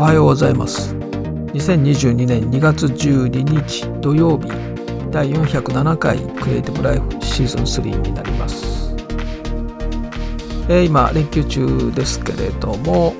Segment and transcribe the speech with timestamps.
[0.00, 0.94] おはようございます。
[0.94, 4.48] 2022年2月12日土曜日
[5.10, 8.96] 第407回クリエイティブライフシーズン3になります、
[10.70, 13.14] えー、今連休中ですけれども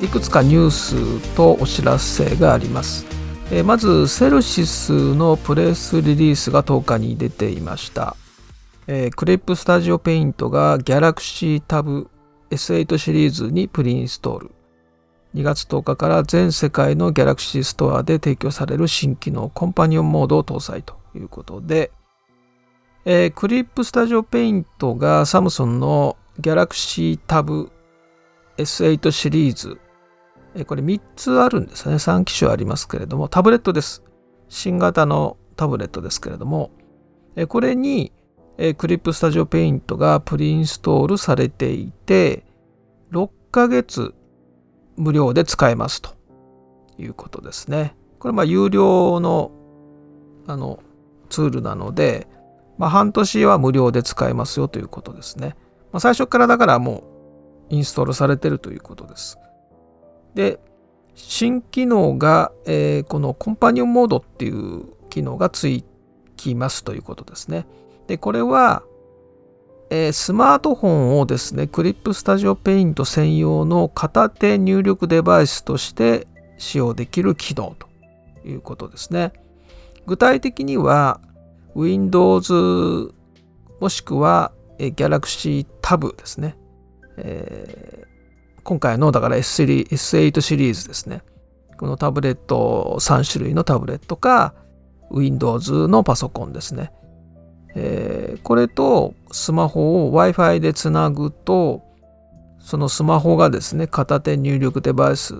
[0.00, 3.04] いくつかニュースとお知らせがあります、
[3.50, 8.16] えー、まずセルシスのプレスリリースが10日に出ていました。
[8.86, 12.08] えー、クレップスタジオペイントが Galaxy Tab
[12.48, 14.55] S8 シリーズにプリインストール。
[15.36, 21.92] 2月10日から全世界の Galaxy ストアで提供される新機能コンパニオンモードを搭載ということで、
[23.04, 27.70] えー、 CLIP STUDIO PAINT が Samsung の Galaxy Tab
[28.56, 29.78] S8 シリーズ、
[30.54, 31.96] えー、これ3つあるんですね。
[31.96, 33.28] 3機種ありますけれども。
[33.28, 34.02] タブレットです。
[34.48, 36.70] 新型のタブレットですけれども、
[37.36, 38.12] えー、これに
[38.58, 42.44] えー、クリップスタジオペイントがプリインストールされていて、
[43.12, 44.14] 6ヶ月
[44.96, 46.10] 無料で使えますと
[46.98, 47.94] いうことですね。
[48.18, 49.52] これまあ有料の
[50.46, 50.80] あの
[51.28, 52.28] ツールなので、
[52.78, 55.56] まあ、半年は無料で使えますよということですね。
[55.92, 57.02] まあ、最初からだからも
[57.70, 59.38] うインストールされてるということです。
[60.34, 60.60] で、
[61.14, 65.66] 新機能が、えー、このコンパニオンモードっていう機能がつ
[66.36, 67.66] きますということですね。
[68.06, 68.82] で、これは、
[69.90, 76.26] えー、スマートフォンをですね、クリップスタジオペイント専用の片手入力デバイスとして
[76.58, 77.86] 使用できる機能と
[78.48, 79.32] いうことですね。
[80.06, 81.20] 具体的には、
[81.76, 83.12] Windows
[83.80, 86.56] もしくは、えー、Galaxy Tab ですね。
[87.18, 91.22] えー、今回のだから S3 S8 シリーズですね。
[91.76, 94.54] このタブレット3種類のタブレットか
[95.10, 96.90] Windows のパソコンですね。
[97.78, 101.82] えー、これとスマホを Wi-Fi でつなぐと
[102.58, 105.34] そのスマホがですね片手入力デバイス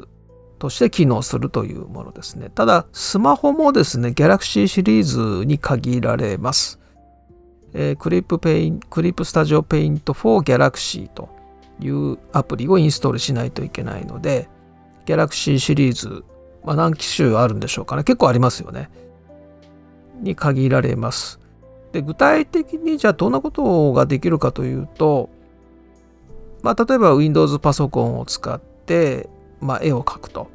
[0.59, 2.51] として機能するというものですね。
[2.51, 6.79] ただスマホもですね Galaxy シリーズに限られます、
[7.73, 11.31] えー、クリップペイン CLIP STUDIO PAINT for Galaxy と
[11.81, 14.49] いうアプリをインストールしないといけないので
[15.07, 16.23] Galaxy シリーズ、
[16.65, 18.05] まあ、何機種あるんでしょうかね。
[18.05, 18.91] 結構ありますよね。
[20.21, 21.41] に限られます。
[21.93, 25.31] で具体的にじゃあどんなことができるかというと、
[26.63, 29.29] まあ、例えば Windows パソコンを使って、
[29.61, 30.51] まあ、絵を描くと。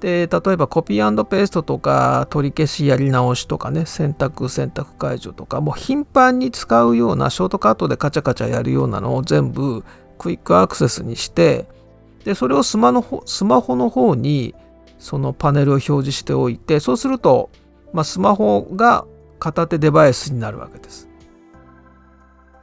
[0.00, 9.82] で例えばコピーペーストとか取り消しやり直しとかね選択選択解除とかもう頻繁に使うようなショートカットでカチャカチャやるようなのを全部
[10.18, 11.66] クイックアクセスにして
[12.24, 14.54] でそれをスマのスマホの方に
[14.98, 17.48] そのパネルを表示しておいてそうすると、
[17.94, 19.06] まあ、スマホが
[19.38, 21.08] 片手デバイスになるわけです。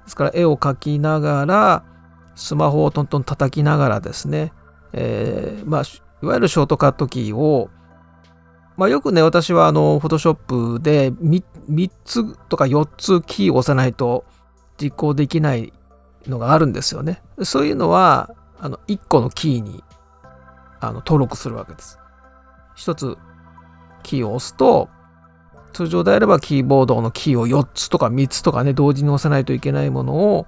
[0.05, 1.83] ですから絵を描きながら
[2.35, 4.51] スマホをトントン叩きながらですね、
[4.93, 7.69] えー、まあいわゆるショートカットキーを
[8.77, 14.25] まあ、よくね私はあのフォトショップで 3, 3つとか4つキーを押さないと
[14.81, 15.71] 実行できない
[16.25, 17.21] のがあるんですよね。
[17.43, 19.83] そういうのはあの1個のキーに
[20.79, 21.99] あの登録するわけです。
[22.77, 23.17] 1つ
[24.01, 24.89] キーを押すと
[25.73, 30.47] 通常であればキーボードのキーを4つとか3つとかね、同時に押さないといけないものを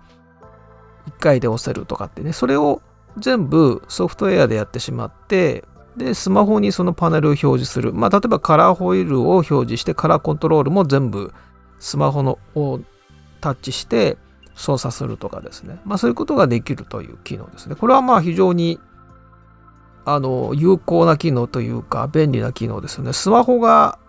[1.08, 2.82] 1回で押せるとかってね、それを
[3.18, 5.66] 全部ソフトウェアでやってしまって、
[5.98, 7.94] で、スマホにそのパネルを表示する。
[7.94, 11.34] まあ、例えばカラーホイールを表示して、カラーコントロールも全部
[11.80, 12.80] スマホのを
[13.42, 14.18] タッチして
[14.56, 15.80] 操作するとかですね。
[15.86, 17.76] まあ、そういうことができるという機能ですね。
[17.76, 18.80] これはまあ非常に
[20.06, 23.14] あの有効な機能というか便利な機能ですよね。
[23.14, 24.00] スマホが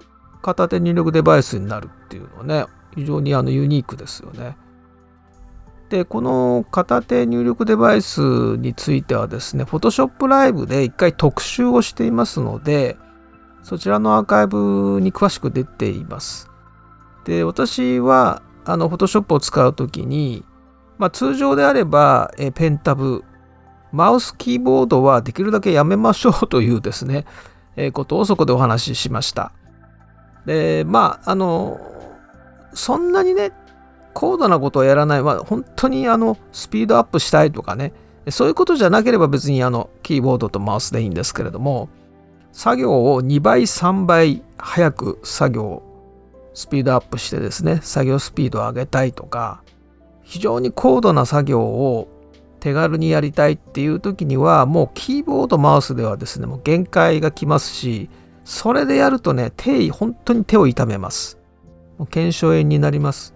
[0.44, 4.58] 片手入力デバイスになるっていうのはね、非常にあのユニークですよね。
[5.88, 8.20] で、この片手入力デバイス
[8.58, 12.98] についてはですね、Photoshop Live で一回特集をしていますので、
[13.62, 16.50] そちらのアーカイブに詳しく出ています。
[17.24, 20.44] で、私はあの Photoshop を使うときに、
[20.98, 23.24] まあ、通常であれば、えペンタブ、
[23.92, 27.24] マウスキーボードはできるだけやめましょうというですね、
[27.76, 29.52] えことをそこでお話ししました。
[30.46, 31.80] で、まあ、あの、
[32.72, 33.52] そんなにね、
[34.12, 37.92] 高度なことをやらない、まあ、本当にあの、スピードアップしたいとかね、
[38.30, 41.88] そういうことじゃなければ別にあの、キーボードとマウスでいいんですけれども、
[42.52, 45.82] 作業を2倍、3倍早く作業、
[46.54, 49.62] スピードアップしてですね、作業スピードを上げたいとか、
[50.22, 52.08] 非常に高度な作業を
[52.60, 58.08] 手軽にやりたいっていう時には、もうキーボード、マウスではですね、もう限界がきますし、
[58.44, 61.38] それでやるとね、手、本当に手を痛めます。
[61.98, 63.34] もう腱鞘炎になります。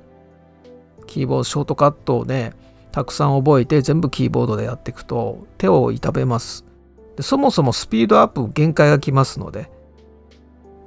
[1.07, 2.53] キーボード、ショートカットをね、
[2.93, 6.69] たくさん覚えて全部キーボードでやっていくと手を痛めます。
[7.19, 9.69] でそもそもスピードアップ限界がきますので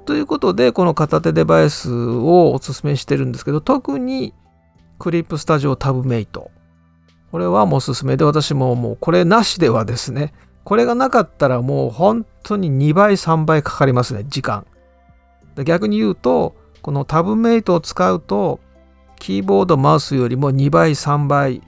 [0.06, 4.32] ということでこの片手デバイスをおすすめしてるんですけど特に
[4.98, 6.50] クリップスタジオタブメイト
[7.30, 10.32] これはもうおすすめで私ももうこれなしではですね
[10.64, 14.66] これがなかったらもう本当に2倍3倍かかりますね時間。
[15.64, 18.60] 逆に言うとこのタブメイトを使うと
[19.18, 21.62] キーボードマウスよりも2倍3倍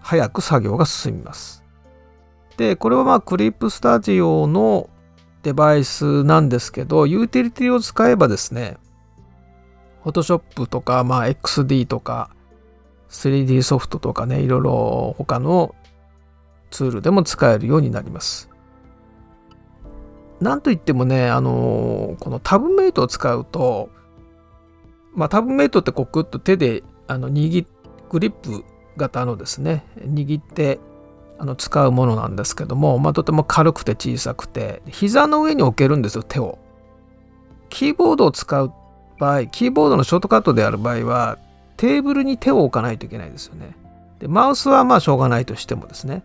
[0.00, 1.64] 早く作業が進みます。
[2.56, 4.90] でこれはまあクリップスタジオの
[5.42, 8.76] デバイスなんですけどユーティリティを使えばですね
[10.04, 12.30] Photoshop とか、まあ、XD とか
[13.10, 15.74] 3D ソフトとかねいろいろ他の
[16.70, 18.48] ツールでも使えるようになります。
[20.40, 23.90] なんといってもねあのこのタブメイトを使うと
[25.14, 27.66] まあタブメイトってこうグッと手であの握
[28.08, 28.64] グリップ
[28.96, 30.78] 型のですね握って
[31.38, 36.58] あの使うものなんですけども、まあ、とても軽くて小さくて膝の上に置けるんですよ手を。
[37.68, 38.72] キーボードを使う
[39.18, 41.38] 場合キーボードのショートカットである場合は
[41.76, 43.76] テーブルに手を置かないといけないですよね。
[44.18, 46.24] でマウスはまあしょうがないとしてもですね。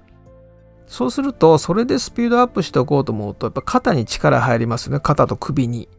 [0.88, 5.90] そうするとそれでスピードアップしておこうと思うとやっぱ肩に力入りますね肩と首に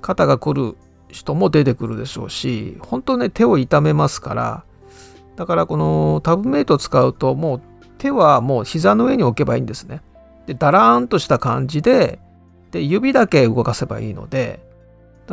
[0.00, 0.76] 肩が来る
[1.08, 4.64] 人も出てくるでしょうし本当ね手を痛めますから
[5.36, 7.62] だからこのタブメイトを使うともう
[8.02, 10.02] 手はもう膝の上に置けばいいんですね。
[10.46, 12.18] で、だらーんとした感じで、
[12.72, 14.60] で、指だけ動かせばいいので、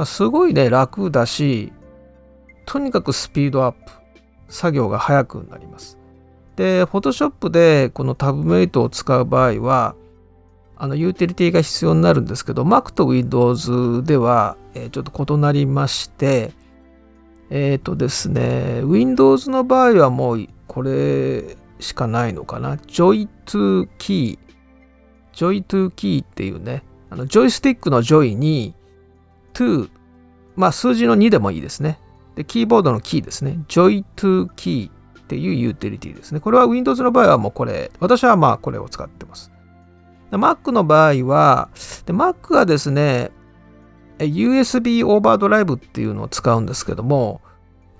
[0.05, 1.73] すごいね、楽だし、
[2.67, 3.79] とにかくスピードアップ、
[4.49, 5.97] 作業が速くなります。
[6.59, 9.95] で、Photoshop でこのタブメイトを使う場合は、
[10.75, 16.51] あの、ユーティリティが必要になるんですけど、Mac と Windows では、え、ちょっと異なりまして、
[17.49, 22.75] えっ、ー、とですね、Windows の場合はもう、これ、しかないのかな。
[22.75, 24.37] Joy to Key。
[25.31, 28.75] Joy to Key っていうね、あのジョイスティックのジョイに
[29.53, 29.89] to、
[30.57, 31.99] まあ数字の2でもいいですね。
[32.35, 33.59] で、キーボードのキーですね。
[33.69, 34.91] Joy to Key
[35.29, 36.39] っていうユーティリティですね。
[36.39, 39.51] これは Windows の場合はもうこれ、私はまあこれを使ってます。
[40.31, 41.69] Mac の場合は、
[42.07, 43.29] で Mac はですね、
[44.17, 47.41] USB オーバードライブっていうのを使うんですけども、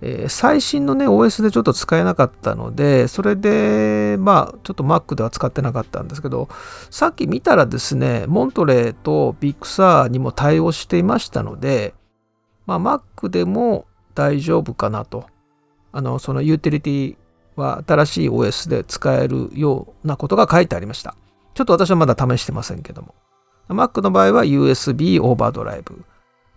[0.02, 6.48] えー、最新のね OS でちょっと使えなかったのでそれでまあちょっと Mac では使ってなかったんですけど
[6.90, 11.94] さっき見たらですね Monterey と Big Sur にも対応していましたので
[12.66, 15.26] まあ Mac でも大丈夫かなと
[15.92, 17.18] あのそのユーティリティ
[17.56, 21.16] は新しい OS で使えるようなことが書いてありました。
[21.54, 23.16] ちょっと私はまだ試してませんけども。
[23.70, 26.04] Mac の場合は USB Overdrive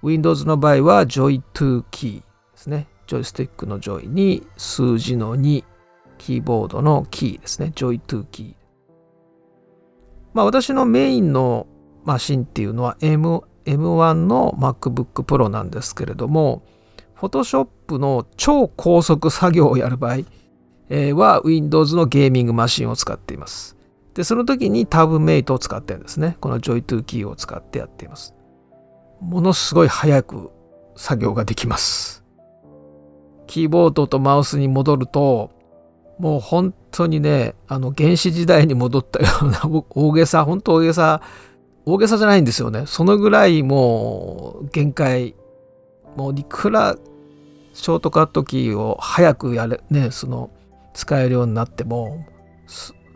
[0.02, 2.22] Windows の場合は Joy2 キーで
[2.54, 2.88] すね。
[3.06, 5.64] ジョイスティックのジョイに数字の2、
[6.18, 7.72] キーボードのキーですね。
[7.74, 8.54] Joy2Key。
[10.32, 11.66] まあ私のメインの
[12.04, 16.62] マシンっていうのは M1 の MacBook Pro なんですけれども、
[17.16, 20.18] Photoshop の超高速作業をやる場合、
[21.14, 23.76] は Windows のゲーミングマシンを使っています。
[24.14, 26.36] で、その時にタブメイトを使ってるんですね。
[26.40, 28.34] この Joy2 キーを使ってやっています。
[29.20, 30.50] ものすごい早く
[30.96, 32.22] 作業ができます。
[33.46, 35.50] キーボードとマウスに戻ると
[36.18, 41.20] もう本当にねあの原始時代に戻ったような 大げさ本当大げさ
[41.84, 45.34] 大げさじゃないんですよねそのぐらいもう限界
[46.16, 46.96] もういくら
[47.72, 50.50] ショートカットキーを早くやれねその
[50.94, 52.26] 使えるようになっても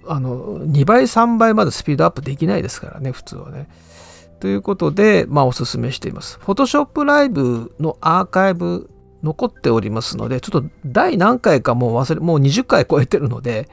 [0.07, 3.69] あの2倍3倍までスピードアップできないですからね普通はね。
[4.41, 6.39] ということで、まあ、おすすめしています。
[6.43, 8.91] Photoshop Live のアーカイブ
[9.23, 13.69] 残っておりますので、ちょっと第何回かもう忘れ、もう20回超えてるので、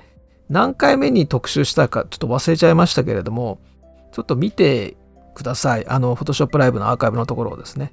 [0.49, 3.59] 何回目に特集したかちょっと忘れちゃいましたけれども、
[4.13, 4.95] ちょっと見て
[5.35, 5.87] ください。
[5.87, 7.91] あの、Photoshop Live のアーカイブのところをですね。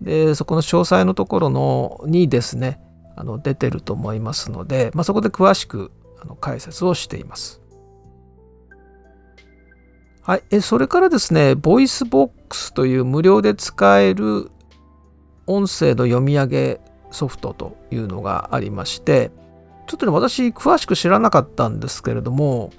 [0.00, 2.80] で、そこの詳細のところのにですね、
[3.16, 5.90] あの出てると思いますので、まあ、そこで詳しく
[6.22, 7.60] あの解説をしています。
[10.22, 14.50] はい、えそれからですね、VoiceBox という無料で使える
[15.48, 19.30] 音声の読み上げソフトというのがありまして
[19.86, 22.70] ちょっとね私詳しく知らなかったんですけれども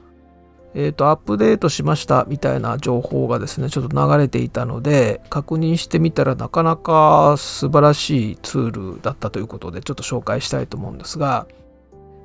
[0.76, 11.48] えっ、ー、とアップデートしましたみたいな情報がですねちょっと流れていたので確認してみたらなかなか素晴らしいツールだったということでちょっと紹介したいと思うんですが、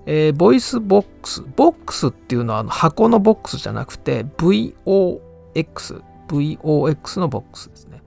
[0.07, 8.03] えー、 VOICEVOX ボックスっていうのはあの箱のボックスじゃなくて VOX VOX のボックスですね。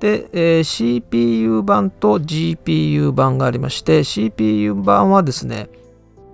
[0.00, 5.68] で、えー、CPU 版と GPU 版がありまして CPU 版はですね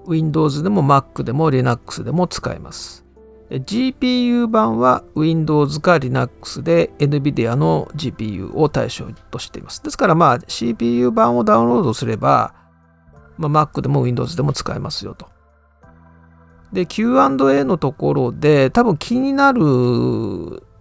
[0.07, 3.05] Windows でも Mac でも Linux でも使えます
[3.51, 9.83] GPU 版は Windows か Linux で NVIDIA の GPU を対象としています。
[9.83, 12.55] ですからまあ CPU 版をダウンロードすれば、
[13.39, 15.27] まあ、Mac でも Windows でも使えますよと。
[16.73, 19.61] で、Q&A のところで多分気になる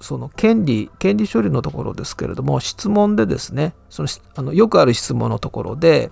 [0.01, 6.11] その権利、権利処理のところですけれども、質問でですね、そのあのよくある質問のところで、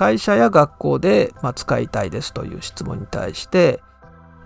[0.00, 3.82] 会社や学校で、ま、使いたいですという質問に対して、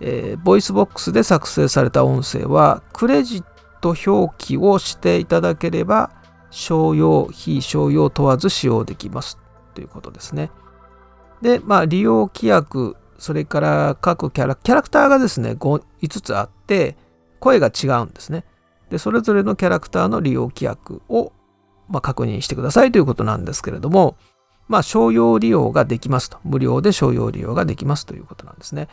[0.01, 3.45] えー、 VOICEVOX で作成された音声はクレジッ
[3.81, 6.11] ト表記をしていただければ
[6.51, 9.39] 商用非商用問わず使用できます
[9.75, 10.51] ということですね。
[11.41, 16.97] で、まあ、利用規約それから各キャラキャラクターがですね 5, 5つあって
[17.39, 18.45] 声が違うんですね。
[18.91, 21.31] でそれぞれのキャラクターの利用規約を、
[21.89, 24.17] まあ、確認してくださいということなんですけれども、
[24.69, 28.89] まあ、商用利用ができますと無料で商用利用ができますということなんですね。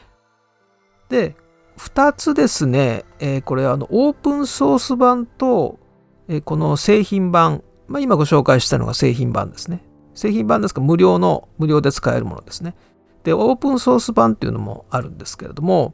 [1.09, 1.35] で、
[1.77, 5.79] 2つですね、えー、これあのオープンソース版と、
[6.27, 9.83] えー、この製品版、まあ、今ご紹介したのが製品版ですね。
[10.13, 12.75] 製品版ですか無料の、無料で使えるものですね。
[13.23, 15.93] で、オープンソース版っていうのもあるんですけれども、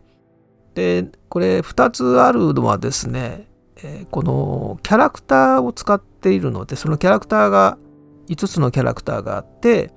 [0.73, 7.77] で、これ2つあるのはですね、えー、このキャラクターを使っているので、そのキャラクターが
[8.27, 9.91] 5つのキャラクターがあって、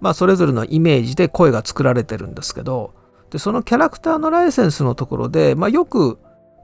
[0.00, 2.94] まあ、それぞれのイメージで声が作られてるんですけど、
[3.30, 6.18] でそのキャラクターのライセンスのところで、まあ、よく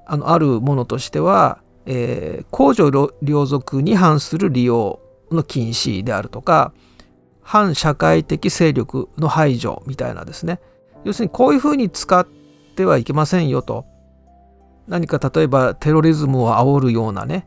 [0.06, 2.90] あのあるものとしては、えー、公序
[3.22, 6.72] 良俗に反する利用の禁止であるとか
[7.42, 10.60] 反社会的勢力の排除みたいなですね。
[11.04, 12.26] 要するにこういうふうに使っ
[12.74, 13.84] てはいけませんよと。
[14.88, 17.46] 何か例えばテロリズムを煽るようなね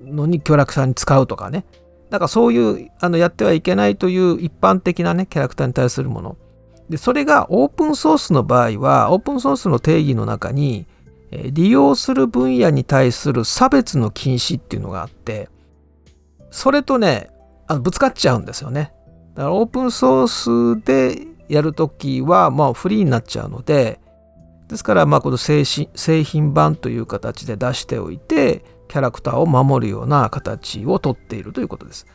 [0.00, 1.64] のにキャラクターに使うとかね。
[2.10, 6.36] なんかそういうあのやってはいけないという一般的なねキャラクターに対するもの
[6.90, 10.86] で、それがオープンソースの場合は、オープンソースの定義の中に、
[11.30, 15.48] 利用する分野に対する差別の禁止っていうのがあって、
[16.50, 17.30] それとね、
[17.68, 18.92] あのぶつかっちゃうんですよね。
[19.36, 24.00] だからオープンソースでやるときは、まあフリーになっちゃうので、
[24.66, 25.64] ですから、まあこの製
[26.24, 32.06] 品版という形で出しておいて、キャラクターを守るような形をとっているということです。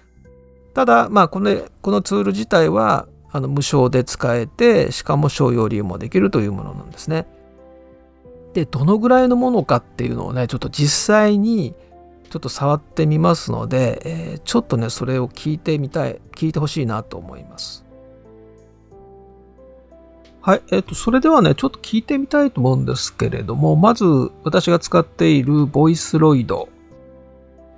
[0.73, 7.27] ただ、まあこのこのツール自体はあの無償で使えてしかも商用利用もできるというものなんですね。
[8.53, 11.75] でどのぐらいのものかっていうのをねちょっと実際に
[12.29, 17.84] ちょっと触ってみますので、えー、ちょっとねそれを聞いてみたい聞いてほしいなと思います。
[20.45, 24.05] はい、えっ、ー、とそれではねちょっと聞いてみたいと思うんですけれどもまず
[24.43, 26.69] 私が使っているボイスロイド。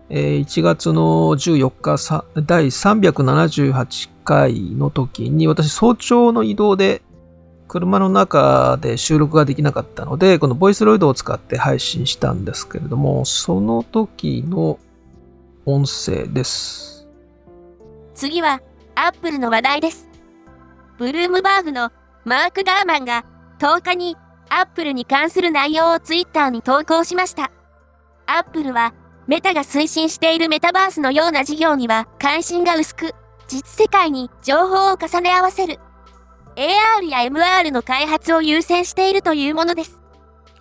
[0.09, 1.01] え1月の
[1.33, 7.01] 14日第378回の時に私早朝の移動で
[7.69, 14.77] 車の中で収録ができなかったのでこのボイスロイドを使って配信したんですけれどもその時の
[15.65, 17.07] 音声です。
[18.13, 18.61] 次は
[18.95, 20.09] アップルの話題です。
[20.97, 21.91] ブルームバーグの
[22.27, 23.23] マーク・ダーマンが
[23.59, 24.17] 10日に
[24.49, 27.53] アップルに関する内容をツイッターに投稿しました
[28.25, 28.93] アップルは
[29.27, 33.15] メタが推進しているメタバースのような事業には関心が薄く、
[33.47, 35.79] 実世界に情報を重ね合わせる
[36.57, 40.01] AR や MR の開発を優先しているというものです。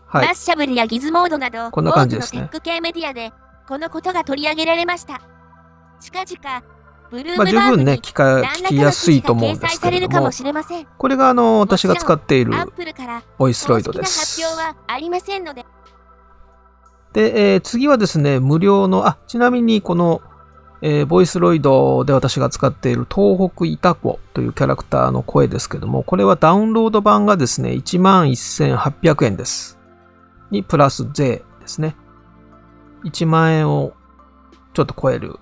[0.07, 3.33] はい、マッシャブルやギズモードなど、こんな感じですね、多くのテック系メディアで
[3.67, 5.21] このことが取り上げられました。
[6.01, 6.63] 近々、
[7.37, 10.31] まあ、十分ね聞か聞きやすいと思うんですけれども
[10.99, 12.53] これがあの私が使っている
[13.39, 14.43] ボイスロイドです。
[14.43, 15.65] 発表はありませんので
[17.17, 20.21] で、えー、次はですね、無料の、あ、ちなみにこの、
[20.83, 29.79] えー、ボイスロイドで私が使っている東北イタコというキャラクターの声ですけども、これはダウンロード版がですね、11,800円です。
[30.51, 31.97] にプラス税ですね。
[33.05, 33.95] 1万円を
[34.75, 35.41] ちょっと超える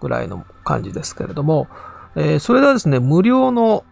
[0.00, 1.68] ぐらいの感じですけれども、
[2.16, 3.84] えー、それではですね、無料の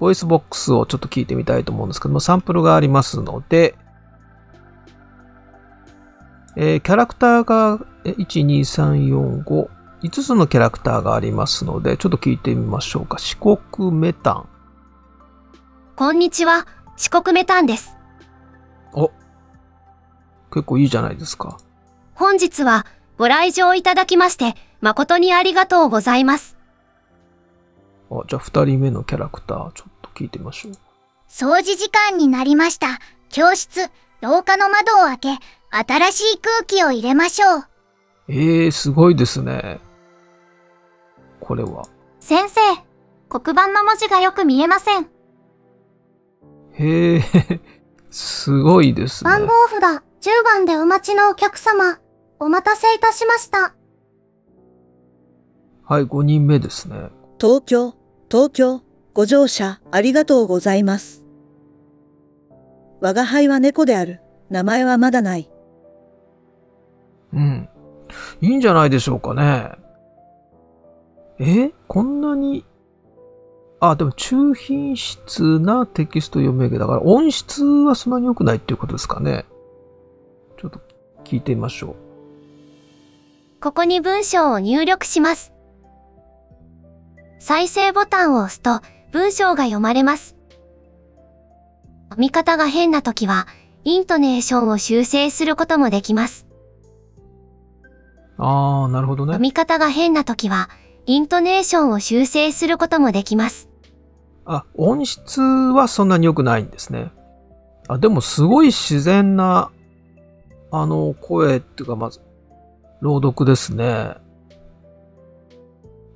[0.00, 3.76] VOICEVOX をちょっと聞いてみたいと思うんですけども、サンプルがありますので、
[6.56, 9.68] えー、キャラクターが1、2、3、4、5、
[10.02, 13.18] 5つのキャラクターがありますので、ちょっと聞いてみましょうか。
[13.18, 14.48] 四国めたん。
[15.96, 16.66] こんにちは。
[16.96, 17.96] 四国メタンです。
[18.92, 19.10] お、
[20.52, 21.58] 結構いいじゃないですか。
[22.14, 26.56] 本日はご来場いただきまして、誠にありがとうございます。
[28.10, 30.72] あ、じゃあ二人目のキャラクター、ちょっと聞いてみましょう。
[31.28, 32.98] 掃除時間になりました。
[33.28, 33.88] 教室、
[34.20, 35.28] 廊下の窓を開け、
[35.70, 37.64] 新しい空気を入れましょう。
[38.28, 39.80] ええー、すごいですね。
[41.40, 41.84] これは。
[42.20, 42.60] 先生、
[43.28, 45.08] 黒板の文字がよく見えません。
[46.72, 47.22] へえ、
[48.10, 49.30] すごいですね。
[49.30, 51.98] 番号札10番でお待ちのお客様、
[52.40, 53.74] お待たせいたしました。
[55.84, 57.10] はい、5人目ですね。
[57.40, 57.94] 東京、
[58.30, 58.80] 東京、
[59.12, 61.24] ご乗車ありがとうございます。
[63.00, 64.20] 我が輩は猫である。
[64.50, 65.50] 名前はまだない。
[67.32, 67.68] うん。
[68.40, 69.72] いいんじゃないでしょうかね。
[71.38, 71.72] え？
[71.88, 72.64] こんなに、
[73.80, 79.44] あ、でも中品質なテキスト読み上げだから音質はそんなに良くないっていうことですかね。
[80.56, 80.80] ちょっと
[81.24, 81.96] 聞いてみましょう。
[83.64, 85.54] ここに文章を入力します。
[87.38, 90.36] 再生ボタンを押すと文章が読まれます。
[92.10, 93.46] 読み方が変な時は、
[93.82, 96.46] イントネーションを修正することもできます。
[98.36, 99.32] あー、なるほどね。
[99.32, 100.68] 読み方が変な時は、
[101.06, 103.70] イントネーションを修正することもできます。
[104.44, 107.12] あ、音質はそんなに良くないんですね。
[107.88, 109.70] あ、でもすごい自然な、
[110.70, 112.20] あの、声っていうか、まず、
[113.04, 114.14] 朗読ですね。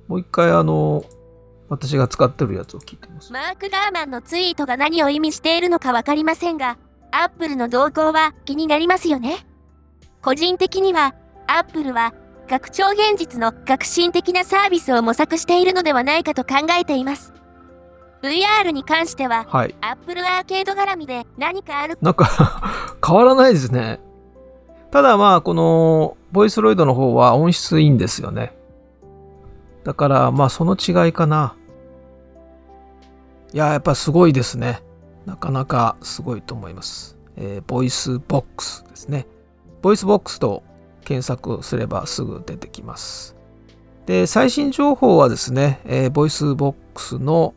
[0.07, 1.03] もう一回あの、
[1.69, 3.31] 私が使ってるやつを聞いてます。
[3.31, 6.79] マーク・ダーマンのツイートが何を意味しているのかわかりませんが、
[7.11, 9.45] アップルの動向は気になりますよね。
[10.23, 11.13] 個人的には、
[11.45, 12.15] アップルは
[12.49, 17.35] 拡張現実の革新的なサービスを模索しているのではないかと考えています。
[18.23, 19.75] VR に関しては、はい。
[19.81, 22.25] アップルアーケード絡みで何かあるなんか
[23.05, 23.99] 変わらないですね。
[24.89, 28.53] ただまあ、この、ボイスロイドの方は音質いいんですよね。
[29.83, 31.55] だから、まあ、その違いかな。
[33.53, 34.83] いや、やっぱすごいですね。
[35.25, 37.17] なかなかすごいと思います。
[37.35, 39.27] えー VOICEVOX ですね。
[39.81, 40.63] VOICEVOX と
[41.05, 43.35] 検索すればすぐ出てきます。
[44.05, 47.53] で、最新情報はですね、えー VOICEVOX の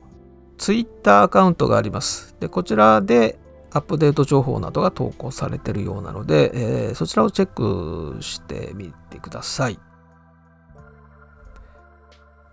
[0.57, 2.37] ツイッターアカウントがあります。
[2.41, 3.39] で、こちらで
[3.75, 9.79] アップデート情報などが投稿されているようなので、えーそちらをチェックしてみてください。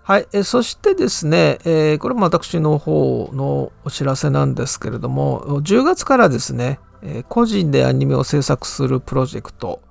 [0.02, 9.82] はい、えそしてですね、えーこれも私の方のお知らせなんですけれども、10月からですね、え個人でアニメを制作するプロジェクト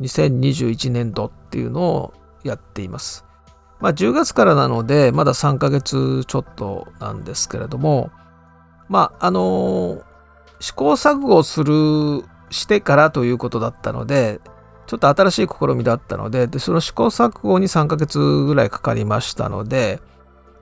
[0.00, 3.24] 2021年度っていうのをやっています。
[3.80, 8.10] まあ、10月からなので、まだ3ヶ月ちょっとなんですけれども、
[8.88, 10.13] まあ、あのー
[10.64, 14.40] 試行錯誤する、してからということだったので、
[14.86, 20.00] ちょっと新しい試みだったので、でその試行錯誤に3ヶ月ぐらいかかりましたので、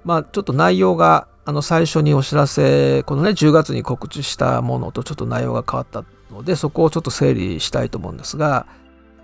[0.05, 8.67] まあ、ちょっと内容が、あの、最初にお知らせ、このね、10月に告知したものとちょっと内容が変わったので、そこをちょっと整理したいと思うんですが、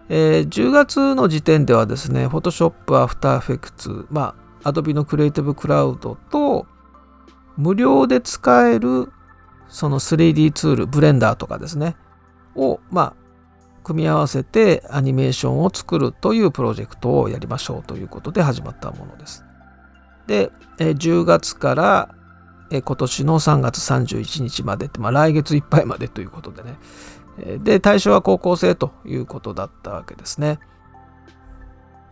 [0.08, 6.66] えー10月の時点ではですね、Photoshop、After Effects、まあ、Adobe の Creative Cloud と、
[7.56, 9.10] 無料で使える
[9.68, 11.96] その 3D ツール、ブレンダーとかですね、
[12.54, 13.14] を、まあ、
[13.84, 19.44] 組み合わせてアニメーションを作るというプロジェクトをやりましょうということで始まったものです。
[20.26, 22.14] で、10月から、
[22.70, 26.78] 今年の3月31日までって、まあ、来月いっぱいまでということでね、
[27.60, 30.58] で、対象は高校生ということだったわけですね。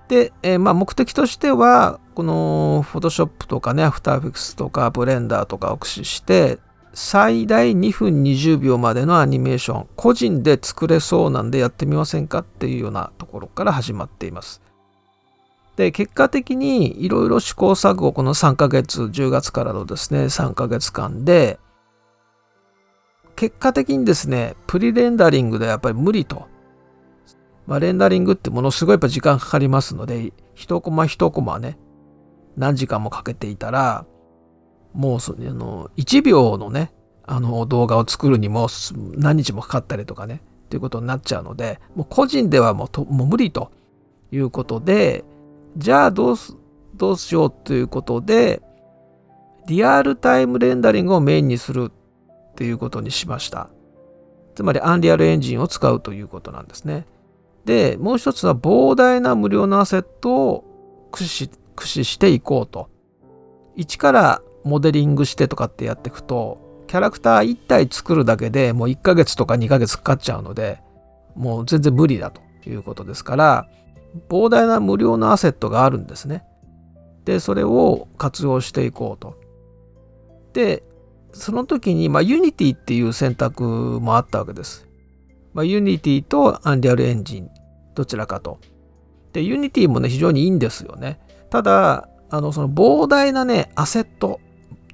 [0.09, 6.59] で、えーまあ、目的としては、この Photoshop とかね、After Effects とか Blender とかを駆使して、
[6.99, 14.63] 最大2分20秒までのアニメーション、個人で作れそうなんでやってみませんかっていうようなところから始まっています。
[15.77, 21.59] で、結果的にいろいろ試行錯誤、この3ヶ月、10月からのですね、3ヶ月間で、
[23.37, 26.47] 結果的にですね、プリレンダリングでやっぱり無理と。
[27.67, 31.77] まあ、レンダリングってものすごいやっぱ時間かかりますので、一コマ一コマね、
[32.57, 34.07] 何時間もかけていたら、
[34.97, 36.93] もうそあの1秒のね、
[37.27, 38.69] あの動画を作るにも
[39.15, 43.71] 何日もかかったりとかね、っていうことになっちゃうので、もう個人ではもうともう無理と
[44.33, 45.25] いうことで、
[45.77, 46.57] じゃあどうす
[46.95, 48.63] どうしようということで、
[49.67, 53.69] リアルタイムレンダリングをメインにするっていうことにしました。
[54.55, 57.07] つまりアンリアルエンジンを使うということなんですね。
[57.67, 62.89] で、もう一つは膨大な無料のアセットを駆使駆使していこうと。
[63.75, 70.81] 一からモデリングしてとかってやっていくと、キャラクター1体作るだけでもう1ヶ月とか2ヶ月かかっちゃうので、
[71.35, 73.69] もう全然無理だということですから、
[74.29, 76.45] 膨大な無料のアセットがあるんですね。
[77.25, 79.39] で、それを活用していこうと。
[80.53, 80.83] で、
[81.33, 83.63] その時に、まあ、Unity っていう選択
[84.01, 84.89] もあったわけです。
[85.53, 87.49] まあ、Unity と Unreal Engine
[87.95, 88.59] どちらかと。
[89.33, 91.21] で、Unity もね、非常にいいんですよね。
[91.51, 94.41] ただ、あの、その膨大なね、アセット、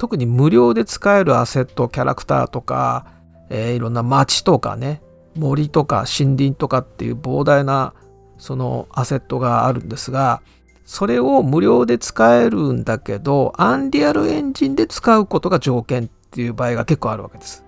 [0.02, 3.06] 特に無料で使えるアセット、キャラクターとか、
[3.50, 5.00] えー、いろんな町とかね
[5.36, 7.94] 森とか森林とかっていう膨大な
[8.36, 10.42] そのアセットがあるんですが
[10.84, 17.64] それを無料で使えるんだけどアンリアルエンジンで使うことが条件っていう場合が結構あるわけです。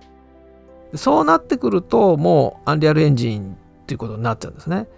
[0.95, 4.89] そうなってくるともうアンリアルエンジンっていうことになっちゃうんですね。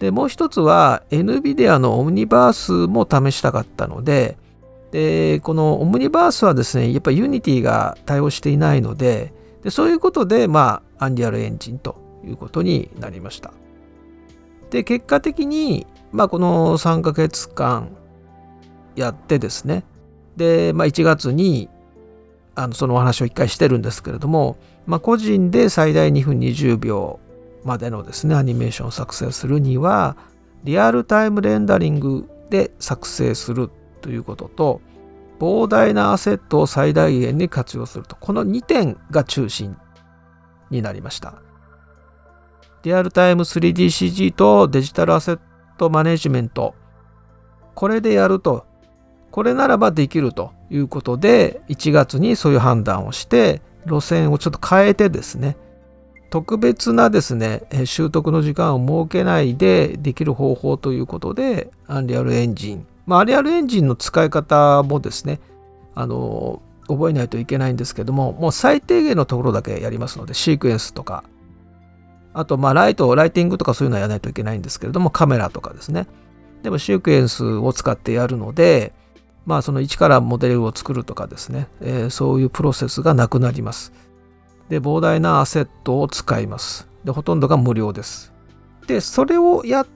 [0.00, 4.38] でもう一つは NVIDIA のオムニバースも試したかったので
[4.96, 13.52] でこのオムニバースはですねやっぱ Unity が対応していないのででそういうことでまあアンリアルエンジンということになりました。
[14.70, 17.90] で結果的に、まあ、この3ヶ月間
[18.94, 19.84] やってですね
[20.38, 21.68] で、まあ、1月に
[22.54, 24.56] あのそのお話を1回してるんですけれども、
[24.86, 27.20] まあ、個人で最大2分20秒
[27.64, 30.16] までのですねアニメーションを作成するには
[30.64, 33.70] リアルタイムレンダリングで作成する
[34.06, 34.80] ということと
[35.40, 38.14] 膨大なアセットを最大限に活用すると。
[38.14, 39.76] この2点が中心
[40.70, 41.34] になりました。
[42.84, 45.40] リアルタイム 3DCG とデジタルアセッ
[45.76, 46.76] トマネジメント。
[47.74, 48.64] これでやると
[49.32, 55.56] これならばできるということで1月にそういう判断をして路線をちょっと変えてですね
[56.30, 65.40] 特別なですね習得の時間を設けないでできる方法ということでアンリアルエンジンまあアリアルエンジンの使い方もですね
[65.94, 71.24] あの覚えないといけないんですけどももう最低限のところだけやりますのでシークエンスとか
[72.38, 76.06] あと、まあ、ライト、ライティングとかそういうのはやらないといけないんですけれども、カメラとかですね。
[76.62, 78.92] でも、シークエンスを使ってやるので、
[79.46, 83.94] まあ、その一からモデルを作るとかですね、えー、そういうプロセスがなくなります。
[84.68, 86.86] で、膨大なアセットを使います。
[87.04, 88.34] で、ほとんどが無料です。
[88.86, 89.86] で、それをやっ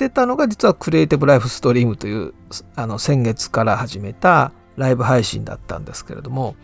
[0.00, 2.32] てたのが、実はクリエイティブライフストリームという、
[2.74, 6.56] あの、先月から始めたライブ配信だったんですけれども、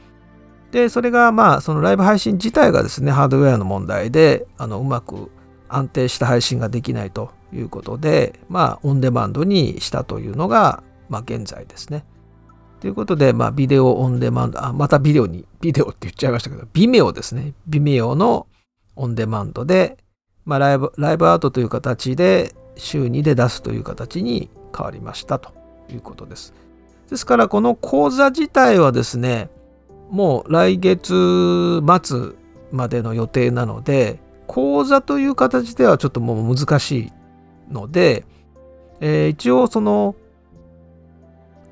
[0.73, 5.31] で、それがまあ、そのライブ配信自体がですね、ハードウェアの問題で、あの、うまく
[5.69, 12.05] 安定した配信ができないということで、まあ、オンデマンドにしたというのが、まあ、現在ですね。
[12.81, 17.53] ということで、まあ、ビデオオンデマンド、あ、またビデオに、ビデオって言っちゃいましたけど、ビメオですね。
[17.67, 18.47] ビメオの
[18.97, 19.99] オンデマンドで、
[20.45, 25.53] まあ、ライブ、ライブアートという形で、週2で出すという形に変わりましたと
[25.91, 26.55] いうことです。
[27.11, 29.49] ですから、この講座自体はですね、
[30.11, 32.33] もう来月末
[32.71, 37.13] までの予定なので講座という形ではちょっともう難しい
[37.73, 38.25] ので、
[39.01, 40.15] えー、一応その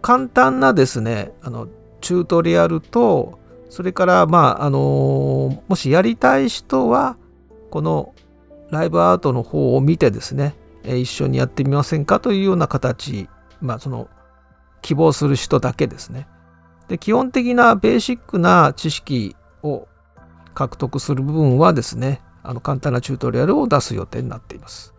[0.02, 1.68] 簡単なですねあの
[2.00, 3.38] チュートリアルと
[3.70, 7.16] それからまああのもしやりたい人は
[7.70, 8.14] この
[8.70, 10.54] ライブアートの方を見てですね、
[10.85, 13.29] え、一緒にやってみませんかというような形
[13.61, 14.09] まあその
[14.83, 16.29] 希望する人だけですね
[16.88, 19.88] で基本的なベーシックな知識を
[20.55, 24.94] 獲得する部分はですねあの簡単なチュートリアルを出す予定になっています。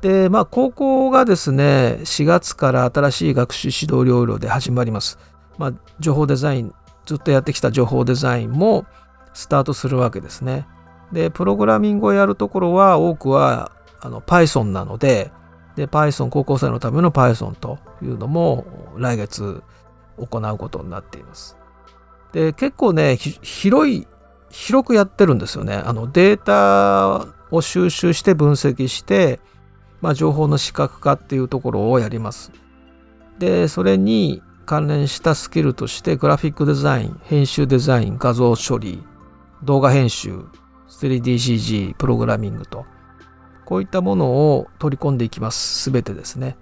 [0.00, 5.18] でまあ高校がですね4月から新しい学習指導要領で始まります。
[5.58, 6.72] まあ、情報デザイン
[7.06, 8.86] ずっとやってきた情報デザインも
[9.34, 10.66] スタートするわけですね。
[11.12, 13.72] でプログラミングをやるところは多くは
[14.04, 15.32] あの Python なので
[15.76, 18.64] で Python 高校生のための Python というのも
[18.96, 19.62] 来月
[20.18, 21.56] 行うことになっています。
[22.32, 24.06] で結構ね広い
[24.50, 25.74] 広くやってるんですよね。
[25.74, 29.40] あのデータを収集して分析して、
[30.00, 32.52] まあ、情報の視覚化っていうところをやります。
[33.38, 39.02] でそれに関連したスキルとしてグラフィックデザイン編集デザイン画像処理
[39.64, 40.44] 動画編集
[40.88, 42.86] 3DCG プログラミングと
[43.64, 46.56] こういったものを取り込んでいきます全てですね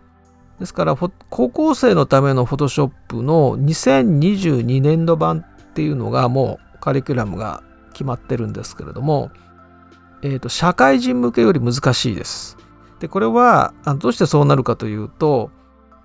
[0.58, 7.62] ですから高校生のための Photoshop の2022年度版っていうのがもうカリキュラムが
[7.92, 9.30] 決まってるんですけれども、
[10.22, 12.56] えーと、社会人向けより難しいです。
[13.00, 15.50] でこれはどうしてそうなるかというと、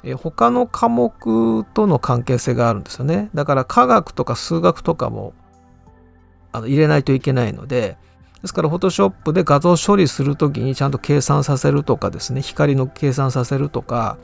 [0.03, 3.29] えー、他の科目との関係性があるんですよね。
[3.35, 5.33] だから科学とか数学とかも
[6.51, 7.97] あの入れないといけないので
[8.41, 14.17] ですから Photoshop で画像処理するときにちゃんと計算させるとかですね光の計算させるとか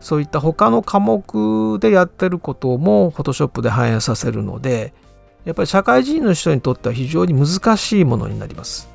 [0.00, 4.94] そういった他の科目でやってることも Photoshop で反映させるので
[5.44, 8.88] やっぱり社会人の人にとっては非常に難しいものになります。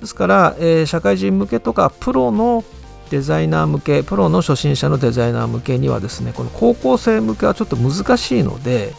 [0.00, 2.64] ですから、えー、社会人向けとかプロの
[3.10, 8.94] デザイナー向けプロの初心者のデザイナー向けにはですねこの高校生向けはちょっと難しいので、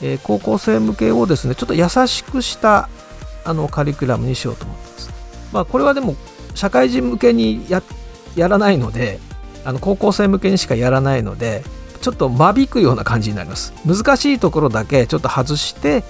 [0.00, 2.88] えー、高校生向けをですねちょっと優しくした
[3.44, 5.10] あのカリキュラムにしようと思ってます。
[5.52, 6.16] まあこれはでも
[6.54, 9.20] 社会人向けにやらないので
[9.64, 11.64] あの高校生向けにしかやらないので
[12.00, 16.04] ちょっと間引くような感じになります難しいところだけちょっと外して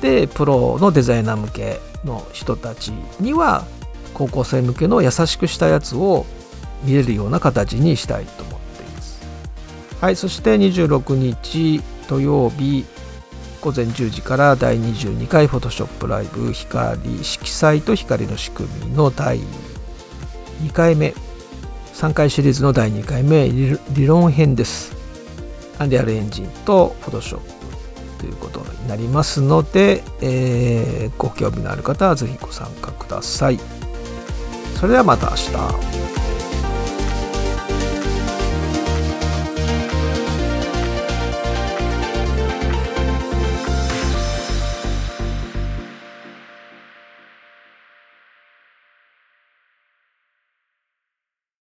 [0.00, 2.88] でプロのデザイナー向けの人たち
[3.20, 3.64] には
[4.14, 6.26] 高校生向けの優しくしたやつを
[6.82, 9.20] 見れるような形にしたいと思っています
[10.00, 12.84] はいそして26日土曜日
[13.60, 19.40] 午前10時から第22回フォトショップライブ光色彩と光の仕組みの第
[20.62, 21.14] 2回目。
[21.94, 24.96] 3回シリーズの第2回目理論編です。
[25.78, 27.50] アンリアルエンジンとフォトショップ
[28.20, 33.58] ということになりますので、えー、ご興味のある方はぜひご参加ください。
[34.76, 36.19] それではまた明日。